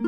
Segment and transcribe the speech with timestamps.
[0.00, 0.06] ス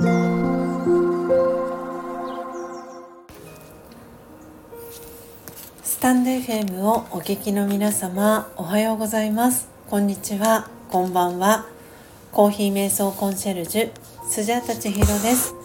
[5.99, 9.69] タンド FM をお聞きの皆様おはようございます。
[9.89, 10.71] こんにちは。
[10.91, 11.67] こんばんは。
[12.31, 13.91] コーヒー瞑想コンシェルジュ
[14.29, 15.57] スジャタチヒロです。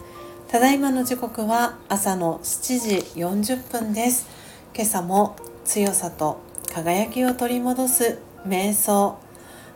[0.48, 4.26] ただいまの時刻は朝の7時40分です。
[4.74, 6.40] 今朝も強さと
[6.74, 9.20] 輝きを取り戻す瞑想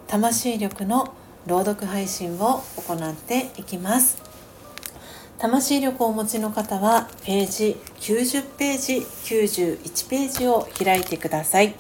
[0.09, 1.15] 魂力の
[1.47, 4.30] 朗読配信を行っていきます。
[5.41, 11.75] 魂力をお持ちの方はページ90ページ91ページを開いてください。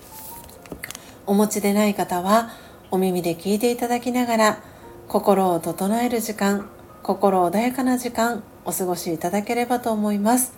[1.26, 2.52] お持ちでない方は
[2.90, 4.62] お耳で聞いていただきながら
[5.08, 6.70] 心を整える時間
[7.02, 10.54] 心穏やかな時間お過ごしいただければと思います。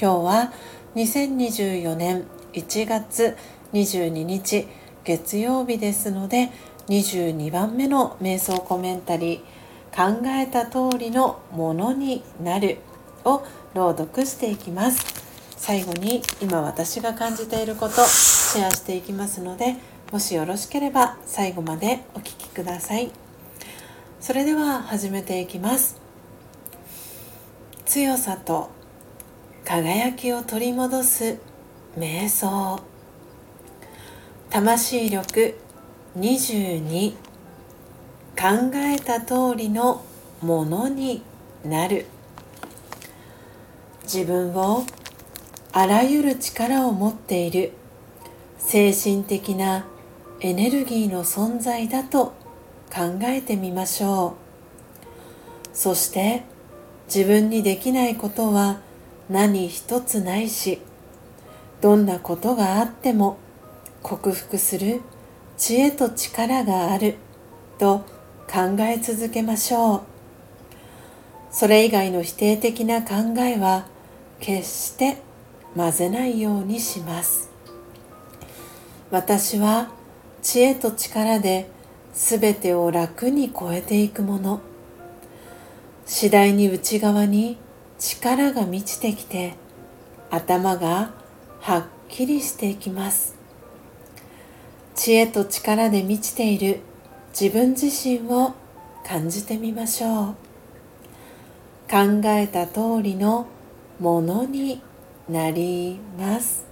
[0.00, 0.52] 今日は
[0.94, 3.36] 2024年1月
[3.72, 4.68] 22日
[5.02, 6.50] 月曜日ですので
[6.86, 9.53] 22番目の瞑想コメンタリー
[9.94, 12.78] 考えた通りのものになる
[13.24, 13.44] を
[13.74, 15.04] 朗読していきます。
[15.56, 19.76] 最後に今私が感じていることシェアしていきますので
[20.12, 23.10] もしよろしければ最後までお聴きください。
[24.20, 26.00] それでは始めていきます。
[27.86, 28.70] 強さと
[29.64, 31.38] 輝きを取り戻す
[31.96, 32.80] 瞑想。
[34.50, 35.54] 魂力
[36.18, 37.14] 22
[38.36, 40.04] 考えた通りの
[40.40, 41.22] ものに
[41.64, 42.06] なる。
[44.02, 44.84] 自分を
[45.72, 47.72] あらゆる力を持っている。
[48.58, 49.86] 精神的な
[50.40, 52.34] エネルギーの存在だと
[52.92, 54.36] 考えてみましょ
[55.72, 55.76] う。
[55.76, 56.42] そして
[57.06, 58.80] 自分にできないことは
[59.28, 60.80] 何一つないし
[61.80, 63.38] どんなことがあっても
[64.02, 65.00] 克服する
[65.56, 67.16] 知恵と力がある
[67.78, 68.04] と
[68.50, 70.02] 考え続けましょう。
[71.50, 73.86] それ以外の否定的な考えは
[74.40, 75.18] 決して
[75.76, 77.50] 混ぜないようにします。
[79.10, 79.90] 私は
[80.42, 81.70] 知恵と力で
[82.12, 84.60] 全てを楽に超えていくもの。
[86.06, 87.56] 次第に内側に
[87.98, 89.54] 力が満ちてきて
[90.30, 91.12] 頭が
[91.60, 93.36] はっきりしていきます。
[94.94, 96.80] 知恵と力で満ちている
[97.38, 98.52] 自分自身を
[99.04, 100.34] 感じてみましょう。
[101.90, 103.48] 考えた通りの
[103.98, 104.80] ものに
[105.28, 106.64] なります。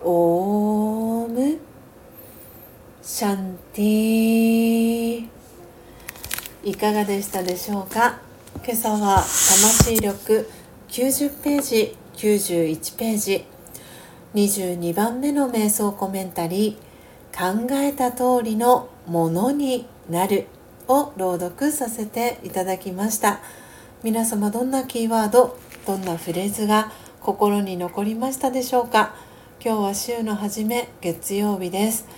[0.00, 1.58] オーム
[3.02, 5.28] シャンティ。
[6.64, 8.20] いかがでしたでしょうか？
[8.64, 10.48] 今朝は魂力
[10.88, 13.44] 90ページ91ページ。
[14.34, 16.91] 22番目の瞑想コメンタリー。
[17.36, 20.46] 考えた通りのものになる
[20.86, 23.40] を朗読させていただきました。
[24.02, 25.56] 皆様どんなキーワード
[25.86, 29.14] どんなフレーズが心に残りましたでしょうか。
[29.64, 32.08] 今日は週の初め月曜日です、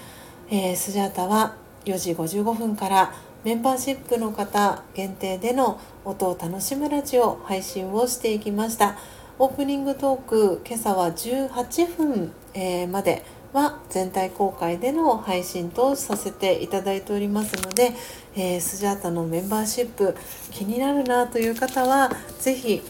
[0.51, 3.13] えー、スジャータは4時55分から
[3.45, 8.97] メンバーシップの方限定での音を楽しむラジオ配信をしていきました。
[9.39, 13.23] オープニングトーク今朝は18分、えー、まで
[13.55, 17.93] は全体公開での配信とさせていただいておりますので、
[18.35, 20.17] えー、スジャータのメンバーシップ
[20.51, 22.11] 気になるなという方は
[22.41, 22.83] 是非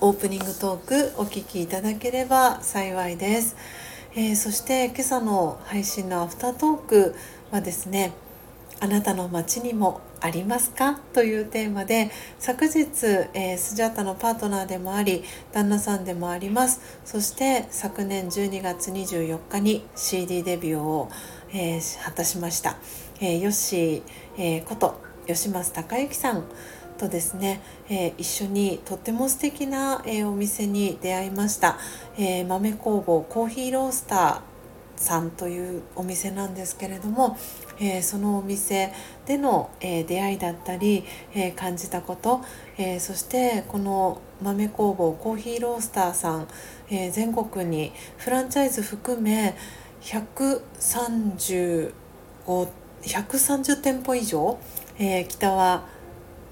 [0.00, 3.56] オープニングトークお聴きいただければ幸いです、
[4.14, 7.14] えー、そして今朝の配信のアフタートーク
[7.52, 8.12] はですね
[8.80, 11.00] あなたの街にもありますか？
[11.12, 12.86] というテーマで昨日、
[13.34, 15.22] えー、スジャータのパートナーでもあり
[15.52, 16.80] 旦那さんでもあります。
[17.04, 21.10] そして昨年12月24日に CD デビューを、
[21.52, 22.76] えー、果たしました、
[23.20, 24.02] えー、ヨッシー、
[24.38, 26.44] えー、こと吉松隆之さん
[26.98, 27.60] とですね、
[27.90, 31.78] えー、一緒にとっても素敵な、えー、お店に出会いました、
[32.16, 34.40] えー、豆工房コーヒーロースター
[34.96, 37.38] さんというお店なんですけれども、
[37.78, 38.92] えー、そのお店
[39.26, 42.40] での、えー、出会いだったり、えー、感じたこと、
[42.78, 46.48] えそしてこの豆工房コーヒーロースターさん、
[46.90, 49.54] え全国にフランチャイズ含め
[50.02, 51.92] 135
[53.02, 54.58] 130店舗以上、
[54.98, 55.86] え北は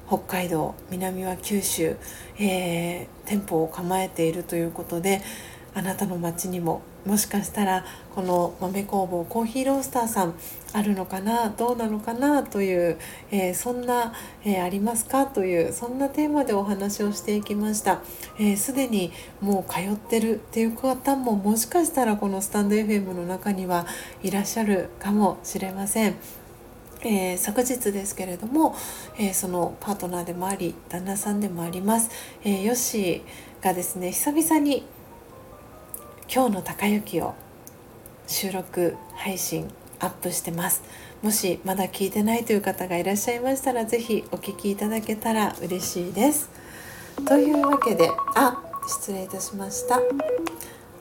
[0.06, 1.96] 北海道南は九州、
[2.38, 5.22] え店舗を構えているということで
[5.74, 7.84] あなたの街にももしかしたら
[8.14, 10.34] この豆工房コーヒーロースターさん
[10.72, 12.98] あるのかなどうなのかなという、
[13.30, 18.00] えー、そんな、えー、ありますかというそんなテーマでお話をしていきました
[18.56, 23.86] すで、ー、にもう通ってるっていう方ももしかしたらこのスタンド FM の中には
[24.22, 26.14] いらっしゃるかもしれません。
[27.06, 28.74] えー、昨日ですけれども、
[29.18, 32.08] えー、そのパートナーでもあり旦那さんでもあります、
[32.42, 34.86] えー、ヨッシーがですね久々に
[36.32, 37.34] 「今日の高雪」を
[38.26, 39.68] 収録配信
[40.00, 40.82] アップしてます。
[41.22, 46.50] もしまだ聞いてないという方がいらっしゃいましたら是非お聞きいただけたら嬉しいです。
[47.26, 50.00] というわけであ失礼いたしました。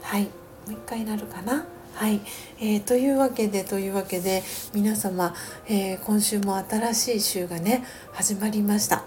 [0.01, 0.23] はい。
[0.23, 0.29] も
[0.69, 1.65] う一回なるかな？
[1.95, 2.21] はい、
[2.59, 4.41] えー、というわけでというわけで
[4.73, 5.35] 皆様、
[5.67, 7.83] えー、今週も新しい週がね
[8.13, 9.03] 始まりました、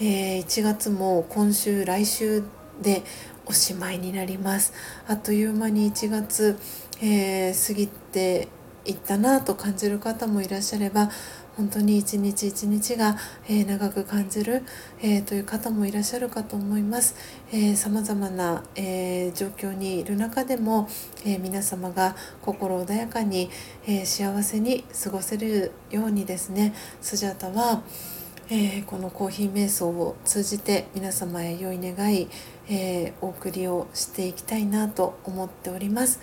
[0.00, 2.42] えー、1月も今週来週
[2.82, 3.02] で
[3.46, 4.72] おしまいになります。
[5.08, 6.58] あっという間に1月、
[7.00, 8.48] え過ぎて
[8.84, 11.10] いったなと感じる方もいらっしゃれば
[11.56, 13.16] 本当に一日一日が、
[13.48, 14.62] えー、長く感じる、
[15.00, 17.14] えー、という方もいらっしゃるかと思います。
[17.76, 20.86] さまざまな、えー、状況にいる中でも、
[21.24, 23.48] え皆様が心穏やかに、
[23.86, 27.82] え幸せに過ごせるようにですねスジャタは、
[28.48, 32.28] えこのコーヒー瞑想を通じて皆様へ良い願い、
[32.68, 36.20] えお送りをしていきたいなと思っております。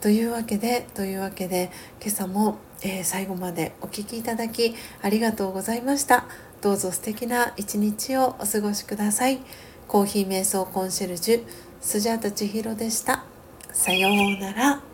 [0.00, 1.70] というわけでというわけで
[2.00, 6.24] 今朝も、えー、最後までお聴きいただきありがとうございました。
[6.62, 9.40] どうぞ素敵な一日をお過ごしください。
[9.86, 11.44] コーヒー瞑想コンシェルジュ
[11.80, 13.24] スジャータ千尋でした。
[13.72, 14.89] さようなら。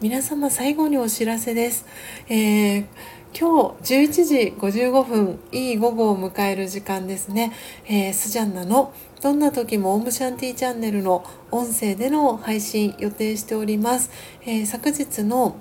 [0.00, 1.84] 皆様最後にお知らせです、
[2.28, 2.86] えー
[3.38, 7.52] 今日11時55分いい午後を迎える時間ですね、
[7.86, 14.10] えー、スジャンナのどんな時もオームシャンティチャンネルの音声での配信予定しております、
[14.46, 15.56] えー、昨日の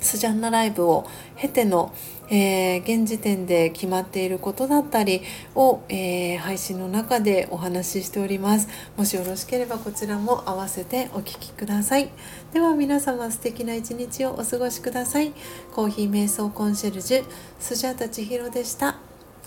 [0.00, 1.06] スジャンナライブを
[1.36, 1.92] 経ての、
[2.30, 5.22] えー、現時点で決まっていることだったり
[5.54, 8.68] を、えー、配信の中でお話ししております。
[8.96, 12.10] もしよろしければこちらも合わせてお聴きください。
[12.52, 15.32] では皆様素敵な一日をお過ごしください。
[15.74, 17.24] コーヒー瞑想コンシェルジュ
[17.58, 18.96] スジャタチヒロでした。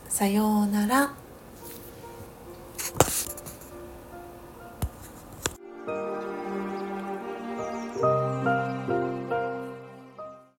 [0.10, 1.27] さようなら。